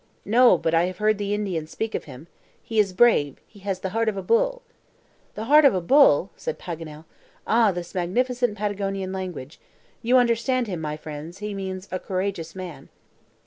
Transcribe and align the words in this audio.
"No; 0.25 0.57
but 0.57 0.73
I 0.73 0.85
have 0.85 0.97
heard 0.97 1.19
the 1.19 1.31
Indian 1.35 1.67
speak 1.67 1.93
of 1.93 2.05
him. 2.05 2.25
He 2.63 2.79
is 2.79 2.91
brave; 2.91 3.39
he 3.45 3.59
has 3.59 3.81
the 3.81 3.89
heart 3.89 4.09
of 4.09 4.17
a 4.17 4.23
bull." 4.23 4.63
"The 5.35 5.43
heart 5.43 5.63
of 5.63 5.75
a 5.75 5.79
bull!" 5.79 6.31
said 6.35 6.57
Paganel. 6.57 7.05
"Ah, 7.45 7.71
this 7.71 7.93
magnificent 7.93 8.57
Patagonian 8.57 9.13
language. 9.13 9.59
You 10.01 10.17
understand 10.17 10.65
him, 10.65 10.81
my 10.81 10.97
friends, 10.97 11.37
he 11.37 11.53
means 11.53 11.87
a 11.91 11.99
courageous 11.99 12.55
man." 12.55 12.89